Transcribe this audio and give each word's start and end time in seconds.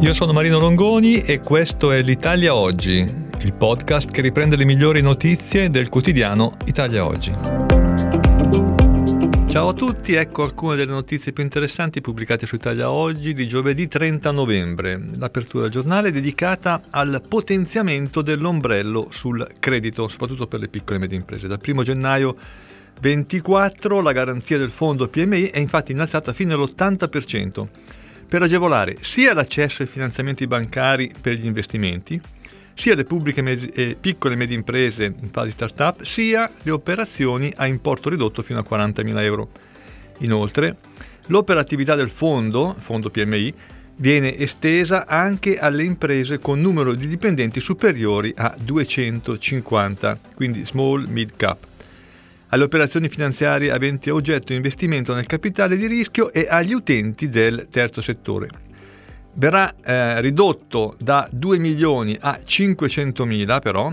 Io 0.00 0.14
sono 0.14 0.32
Marino 0.32 0.60
Longoni 0.60 1.22
e 1.22 1.40
questo 1.40 1.90
è 1.90 2.02
l'Italia 2.02 2.54
Oggi, 2.54 2.98
il 3.40 3.52
podcast 3.52 4.08
che 4.12 4.20
riprende 4.20 4.54
le 4.54 4.64
migliori 4.64 5.02
notizie 5.02 5.70
del 5.70 5.88
quotidiano 5.88 6.52
Italia 6.66 7.04
Oggi. 7.04 7.32
Ciao 9.48 9.68
a 9.70 9.72
tutti, 9.72 10.14
ecco 10.14 10.44
alcune 10.44 10.76
delle 10.76 10.92
notizie 10.92 11.32
più 11.32 11.42
interessanti 11.42 12.00
pubblicate 12.00 12.46
su 12.46 12.54
Italia 12.54 12.92
Oggi 12.92 13.34
di 13.34 13.48
giovedì 13.48 13.88
30 13.88 14.30
novembre. 14.30 15.04
L'apertura 15.16 15.64
del 15.64 15.72
giornale 15.72 16.10
è 16.10 16.12
dedicata 16.12 16.82
al 16.90 17.20
potenziamento 17.26 18.22
dell'ombrello 18.22 19.08
sul 19.10 19.44
credito, 19.58 20.06
soprattutto 20.06 20.46
per 20.46 20.60
le 20.60 20.68
piccole 20.68 20.98
e 20.98 21.00
medie 21.00 21.18
imprese. 21.18 21.48
Dal 21.48 21.60
1 21.66 21.82
gennaio 21.82 22.36
24 23.00 24.00
la 24.00 24.12
garanzia 24.12 24.58
del 24.58 24.70
fondo 24.70 25.08
PMI 25.08 25.46
è 25.46 25.58
infatti 25.58 25.90
innalzata 25.90 26.32
fino 26.32 26.54
all'80% 26.54 27.66
per 28.28 28.42
agevolare 28.42 28.98
sia 29.00 29.32
l'accesso 29.32 29.82
ai 29.82 29.88
finanziamenti 29.88 30.46
bancari 30.46 31.12
per 31.18 31.34
gli 31.34 31.46
investimenti, 31.46 32.20
sia 32.74 32.94
le 32.94 33.04
pubbliche 33.04 33.42
e 33.72 33.96
piccole 33.98 34.34
e 34.34 34.36
medie 34.36 34.56
imprese 34.56 35.04
in 35.04 35.30
fase 35.30 35.50
start-up, 35.50 36.02
sia 36.02 36.48
le 36.62 36.70
operazioni 36.70 37.52
a 37.56 37.66
importo 37.66 38.10
ridotto 38.10 38.42
fino 38.42 38.60
a 38.60 38.66
40.000 38.68 39.20
euro. 39.22 39.48
Inoltre, 40.18 40.76
l'operatività 41.26 41.94
del 41.94 42.10
fondo, 42.10 42.76
fondo 42.78 43.10
PMI, 43.10 43.54
viene 43.96 44.36
estesa 44.36 45.06
anche 45.06 45.58
alle 45.58 45.82
imprese 45.82 46.38
con 46.38 46.60
numero 46.60 46.94
di 46.94 47.08
dipendenti 47.08 47.58
superiori 47.58 48.32
a 48.36 48.54
250, 48.56 50.20
quindi 50.34 50.64
small 50.64 51.06
mid 51.08 51.32
cap 51.36 51.58
alle 52.48 52.64
operazioni 52.64 53.08
finanziarie 53.08 53.70
aventi 53.70 54.10
a 54.10 54.14
oggetto 54.14 54.52
investimento 54.52 55.14
nel 55.14 55.26
capitale 55.26 55.76
di 55.76 55.86
rischio 55.86 56.32
e 56.32 56.46
agli 56.48 56.72
utenti 56.72 57.28
del 57.28 57.68
terzo 57.70 58.00
settore. 58.00 58.48
Verrà 59.34 59.72
eh, 59.84 60.20
ridotto 60.20 60.96
da 60.98 61.28
2 61.30 61.58
milioni 61.58 62.16
a 62.20 62.40
500 62.42 63.24
mila 63.24 63.60
però 63.60 63.92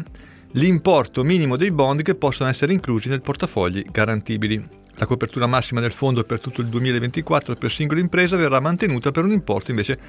l'importo 0.53 1.23
minimo 1.23 1.57
dei 1.57 1.71
bond 1.71 2.01
che 2.01 2.15
possono 2.15 2.49
essere 2.49 2.73
inclusi 2.73 3.09
nel 3.09 3.21
portafogli 3.21 3.83
garantibili. 3.91 4.63
La 4.97 5.05
copertura 5.05 5.45
massima 5.45 5.81
del 5.81 5.91
fondo 5.91 6.23
per 6.23 6.39
tutto 6.39 6.61
il 6.61 6.67
2024 6.67 7.55
per 7.55 7.69
singola 7.69 7.99
impresa 7.99 8.37
verrà 8.37 8.61
mantenuta 8.61 9.11
per 9.11 9.25
un 9.25 9.31
importo 9.31 9.71
invece 9.71 9.99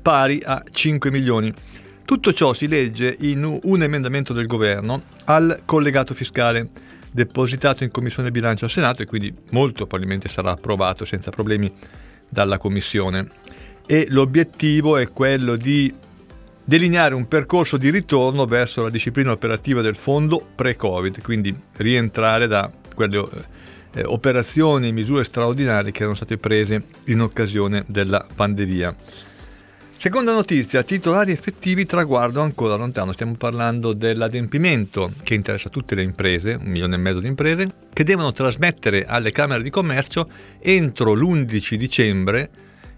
pari 0.00 0.40
a 0.44 0.62
5 0.70 1.10
milioni. 1.10 1.52
Tutto 2.04 2.32
ciò 2.32 2.52
si 2.52 2.68
legge 2.68 3.16
in 3.18 3.42
un 3.60 3.82
emendamento 3.82 4.32
del 4.32 4.46
governo 4.46 5.02
al 5.24 5.62
collegato 5.64 6.14
fiscale 6.14 6.68
depositato 7.12 7.84
in 7.84 7.90
Commissione 7.90 8.30
Bilancio 8.30 8.64
al 8.64 8.70
Senato 8.70 9.02
e 9.02 9.06
quindi 9.06 9.34
molto 9.50 9.86
probabilmente 9.86 10.28
sarà 10.28 10.52
approvato 10.52 11.04
senza 11.04 11.30
problemi 11.30 11.72
dalla 12.28 12.58
Commissione. 12.58 13.28
E 13.86 14.06
l'obiettivo 14.10 14.96
è 14.96 15.10
quello 15.10 15.56
di 15.56 15.92
delineare 16.64 17.14
un 17.14 17.28
percorso 17.28 17.76
di 17.76 17.90
ritorno 17.90 18.44
verso 18.44 18.82
la 18.82 18.90
disciplina 18.90 19.30
operativa 19.30 19.80
del 19.80 19.96
fondo 19.96 20.44
pre-Covid, 20.54 21.22
quindi 21.22 21.54
rientrare 21.76 22.48
da 22.48 22.70
quelle 22.94 23.24
eh, 23.92 24.02
operazioni 24.04 24.88
e 24.88 24.92
misure 24.92 25.22
straordinarie 25.22 25.92
che 25.92 26.00
erano 26.00 26.16
state 26.16 26.38
prese 26.38 26.82
in 27.04 27.20
occasione 27.20 27.84
della 27.86 28.26
pandemia. 28.34 28.94
Seconda 29.98 30.32
notizia, 30.32 30.82
titolari 30.82 31.32
effettivi 31.32 31.86
traguardo 31.86 32.42
ancora 32.42 32.76
lontano, 32.76 33.12
stiamo 33.12 33.34
parlando 33.34 33.94
dell'adempimento 33.94 35.10
che 35.22 35.34
interessa 35.34 35.70
tutte 35.70 35.94
le 35.94 36.02
imprese, 36.02 36.52
un 36.52 36.66
milione 36.66 36.96
e 36.96 36.98
mezzo 36.98 37.20
di 37.20 37.28
imprese, 37.28 37.68
che 37.92 38.04
devono 38.04 38.30
trasmettere 38.32 39.06
alle 39.06 39.30
Camere 39.30 39.62
di 39.62 39.70
Commercio 39.70 40.28
entro 40.60 41.14
l'11 41.14 41.74
dicembre 41.76 42.50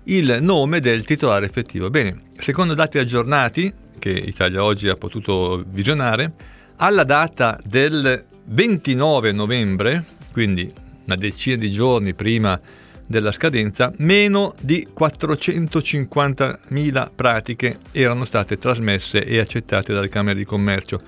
il 0.05 0.39
nome 0.41 0.81
del 0.81 1.05
titolare 1.05 1.47
effettivo. 1.47 1.89
Bene, 1.89 2.25
secondo 2.37 2.75
dati 2.75 2.99
aggiornati, 2.99 3.73
che 4.01 4.11
Italia 4.11 4.65
oggi 4.65 4.89
ha 4.89 4.95
potuto 4.95 5.65
visionare, 5.71 6.35
alla 6.77 7.05
data 7.05 7.61
del 7.65 8.25
29 8.45 9.31
novembre, 9.31 10.05
quindi 10.33 10.71
una 11.05 11.17
decina 11.17 11.57
di 11.57 11.71
giorni 11.71 12.13
prima 12.13 12.61
della 13.09 13.33
scadenza, 13.33 13.91
meno 13.97 14.55
di 14.61 14.87
450.000 14.97 17.11
pratiche 17.15 17.79
erano 17.91 18.27
state 18.27 18.59
trasmesse 18.59 19.25
e 19.25 19.41
accettate 19.41 19.95
dalle 19.95 20.09
Camere 20.09 20.39
di 20.39 20.45
Commercio. 20.45 21.01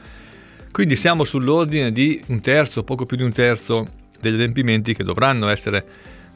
Quindi 0.73 0.97
siamo 0.97 1.25
sull'ordine 1.25 1.93
di 1.93 2.23
un 2.29 2.41
terzo, 2.41 2.85
poco 2.85 3.05
più 3.05 3.19
di 3.19 3.23
un 3.23 3.33
terzo 3.33 3.87
degli 4.19 4.33
adempimenti 4.35 4.95
che 4.95 5.05
dovranno 5.05 5.49
essere 5.49 5.85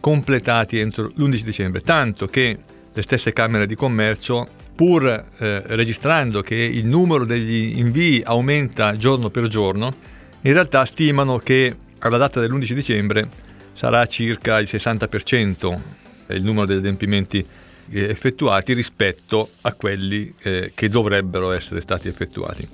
completati 0.01 0.79
entro 0.79 1.11
l'11 1.15 1.41
dicembre, 1.41 1.81
tanto 1.81 2.27
che 2.27 2.59
le 2.93 3.03
stesse 3.03 3.33
Camere 3.33 3.67
di 3.67 3.75
Commercio, 3.75 4.47
pur 4.75 5.07
eh, 5.07 5.63
registrando 5.67 6.43
che 6.43 6.57
il 6.57 6.87
numero 6.87 7.25
degli 7.25 7.79
invii 7.79 8.23
aumenta 8.25 8.97
giorno 8.97 9.31
per 9.31 9.47
giorno, 9.47 9.95
in 10.43 10.53
realtà 10.53 10.85
stimano 10.85 11.39
che 11.39 11.75
alla 12.01 12.19
data 12.19 12.41
dell'11 12.41 12.73
dicembre 12.73 13.44
sarà 13.75 14.07
circa 14.07 14.59
il 14.59 14.69
60% 14.71 16.03
il 16.29 16.43
numero 16.43 16.67
degli 16.67 16.79
adempimenti 16.79 17.45
eh, 17.91 18.05
effettuati 18.05 18.73
rispetto 18.73 19.51
a 19.62 19.73
quelli 19.75 20.33
eh, 20.43 20.73
che 20.75 20.89
dovrebbero 20.89 21.53
essere 21.53 21.81
stati 21.81 22.09
effettuati. 22.09 22.67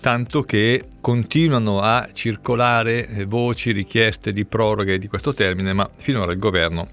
Tanto 0.00 0.42
che 0.44 0.84
continuano 1.00 1.80
a 1.80 2.08
circolare 2.12 3.08
eh, 3.08 3.24
voci, 3.24 3.72
richieste 3.72 4.32
di 4.32 4.44
proroghe 4.44 4.98
di 4.98 5.08
questo 5.08 5.34
termine, 5.34 5.72
ma 5.72 5.88
finora 5.96 6.32
il 6.32 6.38
governo 6.38 6.86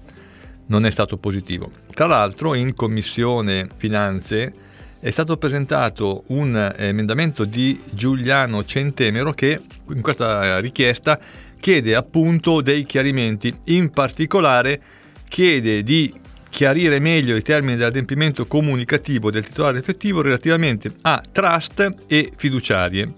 non 0.66 0.86
è 0.86 0.90
stato 0.90 1.16
positivo. 1.18 1.70
Tra 1.92 2.06
l'altro 2.06 2.54
in 2.54 2.74
Commissione 2.74 3.68
Finanze 3.76 4.52
è 4.98 5.10
stato 5.10 5.36
presentato 5.36 6.24
un 6.28 6.72
emendamento 6.76 7.44
di 7.44 7.78
Giuliano 7.90 8.64
Centemero 8.64 9.32
che 9.32 9.60
in 9.90 10.00
questa 10.00 10.58
richiesta 10.60 11.20
chiede 11.64 11.94
appunto 11.94 12.60
dei 12.60 12.84
chiarimenti, 12.84 13.50
in 13.68 13.88
particolare 13.88 14.78
chiede 15.26 15.82
di 15.82 16.12
chiarire 16.50 16.98
meglio 16.98 17.36
i 17.36 17.42
termini 17.42 17.78
dell'adempimento 17.78 18.44
comunicativo 18.44 19.30
del 19.30 19.46
titolare 19.46 19.78
effettivo 19.78 20.20
relativamente 20.20 20.92
a 21.00 21.22
trust 21.32 21.94
e 22.06 22.30
fiduciarie 22.36 23.14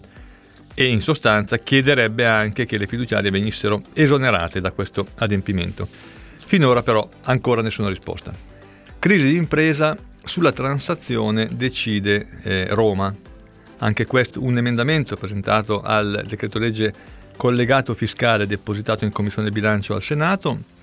e 0.75 0.87
in 0.87 1.01
sostanza 1.01 1.59
chiederebbe 1.59 2.25
anche 2.25 2.67
che 2.67 2.79
le 2.79 2.87
fiduciarie 2.87 3.33
venissero 3.33 3.83
esonerate 3.93 4.61
da 4.61 4.71
questo 4.71 5.09
adempimento. 5.17 5.89
Finora 6.45 6.83
però 6.83 7.09
ancora 7.23 7.63
nessuna 7.63 7.89
risposta. 7.89 8.33
Crisi 9.01 9.27
di 9.27 9.35
impresa 9.35 9.99
sulla 10.23 10.53
transazione 10.53 11.49
decide 11.51 12.29
eh, 12.45 12.69
Roma. 12.71 13.13
Anche 13.79 14.07
questo 14.07 14.41
un 14.41 14.57
emendamento 14.57 15.17
presentato 15.17 15.81
al 15.81 16.23
decreto 16.29 16.61
legge 16.61 17.17
collegato 17.37 17.95
fiscale 17.95 18.47
depositato 18.47 19.05
in 19.05 19.13
Commissione 19.13 19.51
Bilancio 19.51 19.95
al 19.95 20.03
Senato 20.03 20.75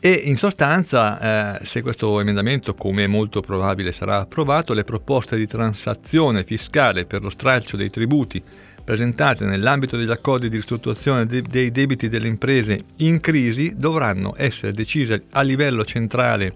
e 0.00 0.10
in 0.12 0.36
sostanza, 0.36 1.58
eh, 1.60 1.64
se 1.64 1.82
questo 1.82 2.20
emendamento, 2.20 2.74
come 2.74 3.04
è 3.04 3.06
molto 3.08 3.40
probabile, 3.40 3.90
sarà 3.90 4.20
approvato, 4.20 4.72
le 4.72 4.84
proposte 4.84 5.36
di 5.36 5.46
transazione 5.46 6.44
fiscale 6.44 7.04
per 7.04 7.22
lo 7.22 7.30
stralcio 7.30 7.76
dei 7.76 7.90
tributi 7.90 8.42
presentate 8.84 9.44
nell'ambito 9.44 9.96
degli 9.96 10.10
accordi 10.10 10.48
di 10.48 10.56
ristrutturazione 10.56 11.26
de- 11.26 11.42
dei 11.42 11.70
debiti 11.70 12.08
delle 12.08 12.28
imprese 12.28 12.84
in 12.98 13.20
crisi 13.20 13.74
dovranno 13.76 14.34
essere 14.36 14.72
decise 14.72 15.24
a 15.32 15.42
livello 15.42 15.84
centrale 15.84 16.54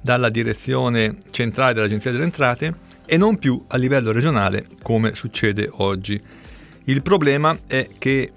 dalla 0.00 0.28
direzione 0.28 1.16
centrale 1.30 1.74
dell'Agenzia 1.74 2.12
delle 2.12 2.24
Entrate 2.24 2.74
e 3.06 3.16
non 3.16 3.38
più 3.38 3.64
a 3.68 3.76
livello 3.78 4.12
regionale 4.12 4.66
come 4.82 5.14
succede 5.14 5.68
oggi. 5.72 6.20
Il 6.84 7.02
problema 7.02 7.58
è 7.66 7.88
che 7.98 8.32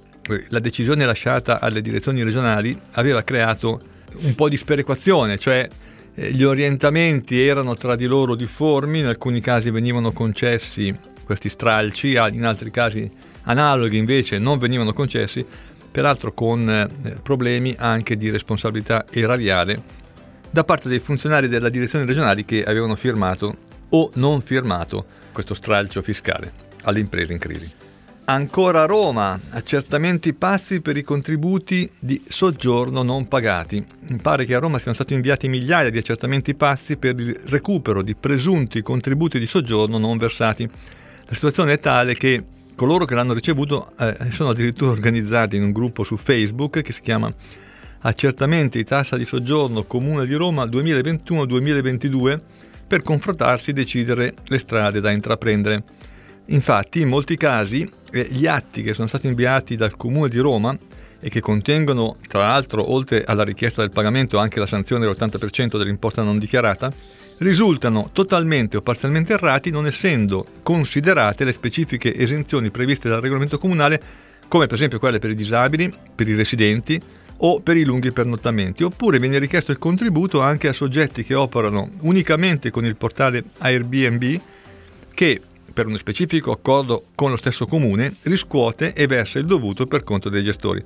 la 0.50 0.60
decisione 0.60 1.06
lasciata 1.06 1.60
alle 1.60 1.82
direzioni 1.82 2.24
regionali 2.24 2.78
aveva 2.94 3.24
creato 3.24 3.82
un 4.22 4.36
po' 4.36 4.50
di 4.50 4.58
sperequazione, 4.58 5.38
cioè 5.38 5.68
eh, 6.16 6.32
gli 6.32 6.44
orientamenti 6.44 7.46
erano 7.46 7.76
tra 7.76 7.96
di 7.96 8.06
loro 8.06 8.36
difformi, 8.36 9.00
in 9.00 9.06
alcuni 9.06 9.42
casi 9.42 9.70
venivano 9.70 10.12
concessi 10.12 10.94
questi 11.24 11.50
stralci, 11.50 12.12
in 12.12 12.46
altri 12.46 12.72
casi 12.72 13.10
analoghi 13.44 13.98
invece 13.98 14.38
non 14.38 14.58
venivano 14.58 14.94
concessi, 14.94 15.46
peraltro 15.92 16.34
con 16.34 16.70
eh, 16.70 17.18
problemi 17.22 17.76
anche 17.78 18.18
di 18.18 18.30
responsabilità 18.30 19.06
erariale 19.10 20.04
da 20.50 20.64
parte 20.64 20.88
dei 20.88 21.00
funzionari 21.00 21.48
della 21.48 21.70
direzione 21.70 22.06
regionali 22.06 22.46
che 22.46 22.64
avevano 22.64 22.96
firmato 22.96 23.58
o 23.90 24.10
non 24.16 24.42
firmato 24.42 25.06
questo 25.32 25.54
stralcio 25.54 26.02
fiscale 26.02 26.52
alle 26.84 27.00
imprese 27.00 27.34
in 27.34 27.40
crisi. 27.40 27.85
Ancora 28.28 28.86
Roma, 28.86 29.40
accertamenti 29.52 30.34
pazzi 30.34 30.82
per 30.82 30.98
i 30.98 31.04
contributi 31.04 31.88
di 32.00 32.20
soggiorno 32.28 33.04
non 33.04 33.28
pagati. 33.28 33.86
Mi 34.08 34.18
pare 34.18 34.46
che 34.46 34.56
a 34.56 34.60
Roma 34.60 34.80
siano 34.80 34.96
stati 34.96 35.14
inviati 35.14 35.48
migliaia 35.48 35.92
di 35.92 36.00
accertamenti 36.00 36.56
pazzi 36.56 36.98
per 36.98 37.20
il 37.20 37.40
recupero 37.46 38.02
di 38.02 38.16
presunti 38.16 38.82
contributi 38.82 39.38
di 39.38 39.46
soggiorno 39.46 40.00
non 40.00 40.18
versati. 40.18 40.68
La 41.26 41.36
situazione 41.36 41.74
è 41.74 41.80
tale 41.80 42.16
che 42.16 42.44
coloro 42.76 43.06
che 43.06 43.14
l'hanno 43.14 43.34
ricevuto 43.34 43.92
eh, 44.00 44.32
sono 44.32 44.50
addirittura 44.50 44.90
organizzati 44.90 45.56
in 45.56 45.62
un 45.62 45.72
gruppo 45.72 46.04
su 46.04 46.18
Facebook 46.18 46.82
che 46.82 46.94
si 46.94 47.02
chiama 47.02 47.32
Accertamenti 48.00 48.84
tassa 48.84 49.18
di 49.18 49.26
soggiorno 49.26 49.84
Comune 49.84 50.26
di 50.26 50.34
Roma 50.34 50.66
2021-2022 50.66 52.40
per 52.88 53.04
confrontarsi 53.04 53.70
e 53.70 53.74
decidere 53.74 54.34
le 54.48 54.58
strade 54.58 55.00
da 55.00 55.12
intraprendere. 55.12 55.84
Infatti, 56.48 57.02
in 57.02 57.08
molti 57.08 57.38
casi, 57.38 57.90
eh, 58.12 58.28
gli 58.30 58.46
atti 58.46 58.84
che 58.84 58.94
sono 58.94 59.08
stati 59.08 59.28
inviati 59.28 59.76
dal 59.76 59.96
Comune 59.96 60.30
di 60.30 60.38
Roma 60.38 60.78
e 61.20 61.30
che 61.30 61.40
contengono, 61.40 62.18
tra 62.28 62.42
l'altro, 62.42 62.92
oltre 62.92 63.24
alla 63.24 63.44
richiesta 63.44 63.82
del 63.82 63.90
pagamento, 63.90 64.38
anche 64.38 64.60
la 64.60 64.68
sanzione 64.68 65.06
dell'80% 65.06 65.78
dell'imposta 65.78 66.22
non 66.22 66.38
dichiarata, 66.38 66.94
risultano 67.40 68.10
totalmente 68.14 68.78
o 68.78 68.82
parzialmente 68.82 69.34
errati 69.34 69.72
non 69.72 69.88
essendo 69.88 70.46
considerate 70.62 71.44
le 71.44 71.52
specifiche 71.52 72.16
esenzioni 72.16 72.70
previste 72.70 73.10
dal 73.10 73.22
regolamento 73.22 73.58
comunale, 73.58 74.02
come 74.48 74.68
per 74.68 74.76
esempio 74.76 75.00
quelle 75.00 75.20
per 75.20 75.32
i 75.32 75.36
disabili, 75.36 75.92
per 76.14 76.30
i 76.30 76.36
residenti 76.36 77.02
o 77.38 77.60
per 77.60 77.76
i 77.76 77.84
lunghi 77.84 78.12
pernottamenti, 78.12 78.84
oppure 78.84 79.20
viene 79.20 79.40
richiesto 79.40 79.72
il 79.72 79.80
contributo 79.80 80.42
anche 80.42 80.68
a 80.68 80.74
soggetti 80.74 81.24
che 81.24 81.34
operano 81.34 81.90
unicamente 82.02 82.70
con 82.70 82.86
il 82.86 82.96
portale 82.96 83.44
Airbnb 83.58 84.40
che 85.14 85.42
per 85.74 85.88
uno 85.88 85.98
specifico 85.98 86.52
accordo 86.52 87.08
con 87.16 87.32
lo 87.32 87.38
stesso 87.38 87.66
comune, 87.66 88.14
riscuote 88.24 88.94
e 88.94 89.08
versa 89.08 89.40
il 89.40 89.46
dovuto 89.46 89.88
per 89.88 90.04
conto 90.04 90.30
dei 90.30 90.44
gestori. 90.44 90.84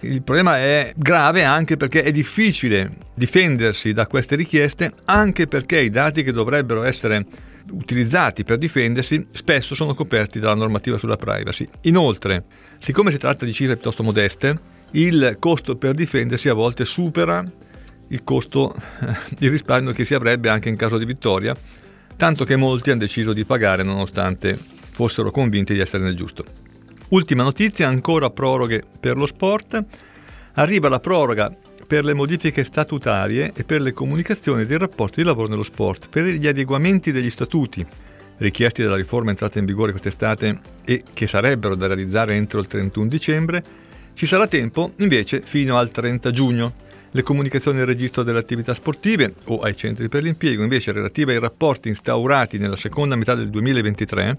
Il 0.00 0.22
problema 0.22 0.58
è 0.58 0.92
grave 0.96 1.44
anche 1.44 1.76
perché 1.76 2.02
è 2.02 2.10
difficile 2.10 2.96
difendersi 3.14 3.92
da 3.92 4.06
queste 4.06 4.34
richieste, 4.34 4.92
anche 5.04 5.46
perché 5.46 5.78
i 5.80 5.90
dati 5.90 6.24
che 6.24 6.32
dovrebbero 6.32 6.82
essere 6.82 7.24
utilizzati 7.70 8.42
per 8.42 8.58
difendersi 8.58 9.24
spesso 9.30 9.76
sono 9.76 9.94
coperti 9.94 10.40
dalla 10.40 10.56
normativa 10.56 10.98
sulla 10.98 11.16
privacy. 11.16 11.68
Inoltre, 11.82 12.44
siccome 12.80 13.12
si 13.12 13.18
tratta 13.18 13.44
di 13.44 13.52
cifre 13.52 13.74
piuttosto 13.74 14.02
modeste, 14.02 14.58
il 14.92 15.36
costo 15.38 15.76
per 15.76 15.94
difendersi 15.94 16.48
a 16.48 16.54
volte 16.54 16.84
supera 16.84 17.44
il 18.08 18.24
costo 18.24 18.74
di 19.38 19.48
risparmio 19.48 19.92
che 19.92 20.04
si 20.04 20.14
avrebbe 20.14 20.48
anche 20.48 20.68
in 20.68 20.76
caso 20.76 20.98
di 20.98 21.04
vittoria 21.04 21.56
tanto 22.16 22.44
che 22.44 22.56
molti 22.56 22.90
hanno 22.90 23.00
deciso 23.00 23.32
di 23.32 23.44
pagare 23.44 23.82
nonostante 23.82 24.58
fossero 24.92 25.30
convinti 25.30 25.72
di 25.72 25.80
essere 25.80 26.02
nel 26.02 26.16
giusto. 26.16 26.44
Ultima 27.08 27.42
notizia, 27.42 27.88
ancora 27.88 28.30
proroghe 28.30 28.82
per 28.98 29.16
lo 29.16 29.26
sport. 29.26 29.84
Arriva 30.54 30.88
la 30.88 31.00
proroga 31.00 31.54
per 31.86 32.04
le 32.04 32.14
modifiche 32.14 32.64
statutarie 32.64 33.52
e 33.54 33.64
per 33.64 33.80
le 33.80 33.92
comunicazioni 33.92 34.64
dei 34.64 34.78
rapporti 34.78 35.20
di 35.20 35.26
lavoro 35.26 35.48
nello 35.48 35.62
sport, 35.62 36.08
per 36.08 36.24
gli 36.24 36.46
adeguamenti 36.46 37.12
degli 37.12 37.30
statuti 37.30 37.84
richiesti 38.38 38.82
dalla 38.82 38.96
riforma 38.96 39.30
entrata 39.30 39.58
in 39.58 39.64
vigore 39.64 39.92
quest'estate 39.92 40.58
e 40.84 41.02
che 41.12 41.26
sarebbero 41.26 41.74
da 41.74 41.86
realizzare 41.86 42.34
entro 42.34 42.60
il 42.60 42.66
31 42.66 43.08
dicembre, 43.08 43.64
ci 44.14 44.26
sarà 44.26 44.46
tempo 44.46 44.92
invece 44.98 45.40
fino 45.42 45.78
al 45.78 45.90
30 45.90 46.30
giugno. 46.30 46.74
Le 47.14 47.22
comunicazioni 47.22 47.78
al 47.78 47.86
registro 47.86 48.22
delle 48.22 48.38
attività 48.38 48.72
sportive 48.72 49.34
o 49.48 49.60
ai 49.60 49.76
centri 49.76 50.08
per 50.08 50.22
l'impiego, 50.22 50.62
invece 50.62 50.92
relative 50.92 51.34
ai 51.34 51.40
rapporti 51.40 51.88
instaurati 51.88 52.56
nella 52.56 52.74
seconda 52.74 53.16
metà 53.16 53.34
del 53.34 53.50
2023, 53.50 54.36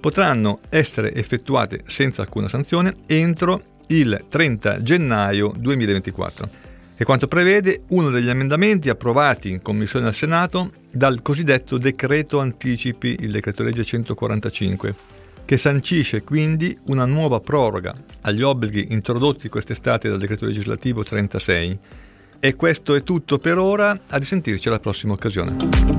potranno 0.00 0.58
essere 0.68 1.14
effettuate 1.14 1.82
senza 1.86 2.22
alcuna 2.22 2.48
sanzione 2.48 2.92
entro 3.06 3.62
il 3.86 4.24
30 4.28 4.82
gennaio 4.82 5.54
2024. 5.56 6.50
E 6.96 7.04
quanto 7.04 7.28
prevede 7.28 7.82
uno 7.90 8.10
degli 8.10 8.28
emendamenti 8.28 8.88
approvati 8.88 9.50
in 9.50 9.62
Commissione 9.62 10.08
al 10.08 10.14
Senato 10.14 10.72
dal 10.92 11.22
cosiddetto 11.22 11.78
decreto 11.78 12.40
anticipi, 12.40 13.16
il 13.20 13.30
decreto 13.30 13.62
legge 13.62 13.84
145, 13.84 14.94
che 15.44 15.56
sancisce 15.56 16.24
quindi 16.24 16.76
una 16.86 17.04
nuova 17.04 17.38
proroga 17.38 17.94
agli 18.22 18.42
obblighi 18.42 18.88
introdotti 18.90 19.48
quest'estate 19.48 20.08
dal 20.08 20.18
decreto 20.18 20.46
legislativo 20.46 21.04
36 21.04 21.78
e 22.40 22.54
questo 22.54 22.94
è 22.94 23.02
tutto 23.02 23.38
per 23.38 23.58
ora, 23.58 23.98
a 24.06 24.16
risentirci 24.16 24.68
alla 24.68 24.80
prossima 24.80 25.12
occasione. 25.12 25.97